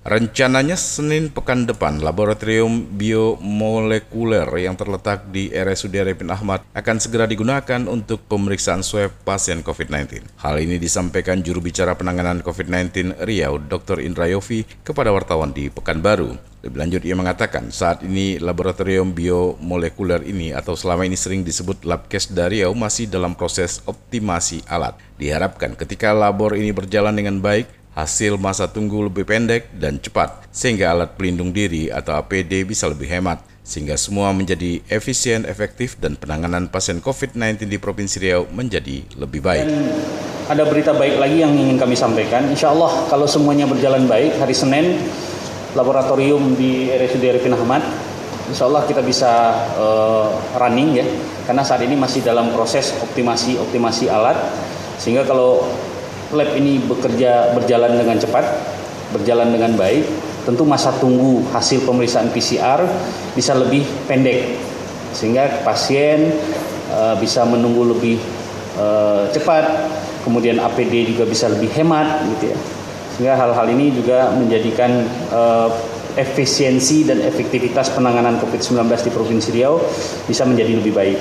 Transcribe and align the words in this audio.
Rencananya 0.00 0.80
Senin 0.80 1.28
pekan 1.28 1.68
depan, 1.68 2.00
laboratorium 2.00 2.88
biomolekuler 2.96 4.48
yang 4.56 4.72
terletak 4.72 5.28
di 5.28 5.52
RSUD 5.52 5.92
Arifin 5.92 6.32
Ahmad 6.32 6.64
akan 6.72 6.96
segera 6.96 7.28
digunakan 7.28 7.84
untuk 7.84 8.24
pemeriksaan 8.24 8.80
swab 8.80 9.12
pasien 9.28 9.60
COVID-19. 9.60 10.24
Hal 10.40 10.56
ini 10.56 10.80
disampaikan 10.80 11.44
juru 11.44 11.60
bicara 11.60 11.92
penanganan 12.00 12.40
COVID-19 12.40 13.20
Riau, 13.28 13.60
Dr. 13.60 14.00
Indra 14.00 14.24
Yofi, 14.24 14.64
kepada 14.80 15.12
wartawan 15.12 15.52
di 15.52 15.68
Pekanbaru. 15.68 16.32
Lebih 16.64 16.76
lanjut, 16.80 17.02
ia 17.04 17.16
mengatakan 17.16 17.68
saat 17.68 18.00
ini 18.00 18.40
laboratorium 18.40 19.12
biomolekuler 19.12 20.24
ini 20.24 20.56
atau 20.56 20.76
selama 20.76 21.04
ini 21.04 21.16
sering 21.16 21.44
disebut 21.44 21.84
Labkes 21.84 22.32
Riau 22.32 22.72
masih 22.72 23.04
dalam 23.04 23.36
proses 23.36 23.84
optimasi 23.84 24.64
alat. 24.64 24.96
Diharapkan 25.20 25.76
ketika 25.76 26.16
labor 26.16 26.56
ini 26.56 26.72
berjalan 26.72 27.12
dengan 27.12 27.40
baik, 27.44 27.79
hasil 27.94 28.38
masa 28.38 28.70
tunggu 28.70 29.02
lebih 29.06 29.26
pendek 29.26 29.70
dan 29.74 29.98
cepat, 29.98 30.46
sehingga 30.54 30.94
alat 30.94 31.18
pelindung 31.18 31.50
diri 31.50 31.90
atau 31.90 32.14
APD 32.14 32.62
bisa 32.62 32.86
lebih 32.86 33.10
hemat, 33.10 33.42
sehingga 33.66 33.98
semua 33.98 34.30
menjadi 34.30 34.80
efisien, 34.88 35.42
efektif, 35.46 35.98
dan 35.98 36.14
penanganan 36.14 36.70
pasien 36.70 37.02
COVID-19 37.02 37.66
di 37.66 37.78
Provinsi 37.78 38.16
Riau 38.22 38.46
menjadi 38.50 39.04
lebih 39.18 39.40
baik. 39.42 39.66
Dan 39.66 39.90
ada 40.50 40.66
berita 40.66 40.90
baik 40.94 41.18
lagi 41.18 41.42
yang 41.42 41.54
ingin 41.54 41.78
kami 41.78 41.94
sampaikan. 41.94 42.46
Insya 42.50 42.74
Allah 42.74 43.06
kalau 43.06 43.26
semuanya 43.26 43.66
berjalan 43.70 44.06
baik, 44.10 44.38
hari 44.38 44.54
Senin 44.54 44.98
laboratorium 45.78 46.58
di 46.58 46.90
RSUD 46.90 47.22
Arifin 47.30 47.54
Ahmad 47.54 47.86
Insya 48.50 48.66
Allah 48.66 48.82
kita 48.82 48.98
bisa 48.98 49.54
uh, 49.78 50.26
running 50.58 50.98
ya, 50.98 51.06
karena 51.46 51.62
saat 51.62 51.86
ini 51.86 51.94
masih 51.94 52.26
dalam 52.26 52.50
proses 52.50 52.90
optimasi 52.98 53.54
optimasi 53.54 54.10
alat, 54.10 54.34
sehingga 54.98 55.22
kalau 55.22 55.62
lab 56.30 56.50
ini 56.54 56.78
bekerja 56.78 57.54
berjalan 57.58 57.98
dengan 57.98 58.16
cepat, 58.18 58.44
berjalan 59.10 59.50
dengan 59.50 59.74
baik, 59.74 60.06
tentu 60.46 60.62
masa 60.62 60.94
tunggu 60.98 61.42
hasil 61.50 61.82
pemeriksaan 61.82 62.30
PCR 62.30 62.86
bisa 63.34 63.52
lebih 63.58 63.82
pendek 64.06 64.58
sehingga 65.10 65.66
pasien 65.66 66.30
uh, 66.94 67.18
bisa 67.18 67.42
menunggu 67.42 67.90
lebih 67.90 68.16
uh, 68.78 69.26
cepat, 69.34 69.90
kemudian 70.22 70.62
APD 70.62 71.10
juga 71.10 71.26
bisa 71.26 71.50
lebih 71.50 71.70
hemat 71.74 72.22
gitu 72.38 72.54
ya. 72.54 72.58
Sehingga 73.18 73.34
hal-hal 73.36 73.66
ini 73.74 73.90
juga 73.90 74.30
menjadikan 74.32 75.02
uh, 75.34 75.68
efisiensi 76.14 77.06
dan 77.06 77.22
efektivitas 77.22 77.90
penanganan 77.90 78.38
COVID-19 78.38 78.86
di 79.06 79.10
Provinsi 79.10 79.50
Riau 79.54 79.82
bisa 80.30 80.46
menjadi 80.46 80.78
lebih 80.78 80.94
baik. 80.94 81.18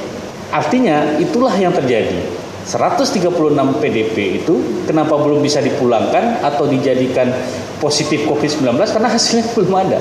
Artinya 0.50 1.18
itulah 1.22 1.54
yang 1.58 1.74
terjadi 1.74 2.49
136 2.70 3.34
PDP 3.82 4.46
itu 4.46 4.86
kenapa 4.86 5.18
belum 5.18 5.42
bisa 5.42 5.58
dipulangkan 5.58 6.46
atau 6.46 6.70
dijadikan 6.70 7.34
positif 7.82 8.30
COVID-19 8.30 8.78
karena 8.78 9.10
hasilnya 9.10 9.46
belum 9.58 9.74
ada. 9.74 10.00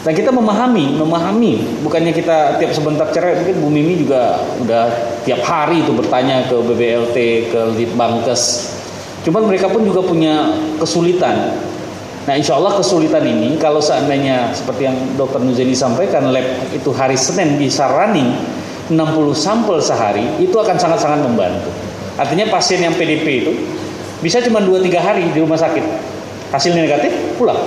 Dan 0.00 0.16
kita 0.16 0.32
memahami, 0.32 0.96
memahami, 0.96 1.84
bukannya 1.84 2.16
kita 2.16 2.56
tiap 2.56 2.72
sebentar 2.72 3.04
cerai, 3.12 3.36
mungkin 3.36 3.56
Bu 3.60 3.68
Mimi 3.68 4.00
juga 4.00 4.40
udah 4.58 4.88
tiap 5.28 5.44
hari 5.44 5.84
itu 5.84 5.92
bertanya 5.92 6.48
ke 6.48 6.56
BBLT, 6.56 7.16
ke 7.52 7.60
Litbangkes. 7.76 8.72
Cuman 9.28 9.44
mereka 9.44 9.68
pun 9.68 9.84
juga 9.84 10.00
punya 10.00 10.56
kesulitan. 10.80 11.52
Nah 12.24 12.32
insya 12.32 12.56
Allah 12.56 12.80
kesulitan 12.80 13.28
ini 13.28 13.60
kalau 13.60 13.84
seandainya 13.84 14.56
seperti 14.56 14.88
yang 14.88 14.96
Dr. 15.20 15.44
Nuzeli 15.44 15.76
sampaikan 15.76 16.32
lab 16.32 16.48
itu 16.72 16.90
hari 16.96 17.20
Senin 17.20 17.60
bisa 17.60 17.84
running 17.92 18.32
60 18.88 18.96
sampel 19.36 19.84
sehari 19.84 20.24
itu 20.40 20.56
akan 20.56 20.80
sangat-sangat 20.80 21.20
membantu. 21.28 21.89
Artinya 22.18 22.50
pasien 22.50 22.82
yang 22.82 22.94
PDP 22.94 23.46
itu 23.46 23.52
bisa 24.20 24.42
cuma 24.44 24.60
2-3 24.62 24.96
hari 24.98 25.24
di 25.30 25.38
rumah 25.38 25.58
sakit. 25.58 25.84
Hasilnya 26.50 26.82
negatif, 26.82 27.12
pulang. 27.38 27.58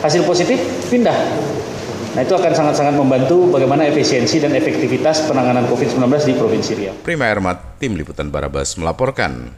Hasil 0.00 0.24
positif, 0.24 0.56
pindah. 0.88 1.16
Nah 2.16 2.26
itu 2.26 2.34
akan 2.34 2.50
sangat-sangat 2.50 2.96
membantu 2.96 3.46
bagaimana 3.52 3.86
efisiensi 3.86 4.40
dan 4.40 4.56
efektivitas 4.56 5.28
penanganan 5.28 5.68
COVID-19 5.68 6.08
di 6.24 6.34
Provinsi 6.34 6.72
Riau. 6.74 6.94
Prima 7.04 7.28
Ermat, 7.28 7.78
Tim 7.78 7.94
Liputan 7.94 8.32
Barabas 8.32 8.74
melaporkan. 8.80 9.52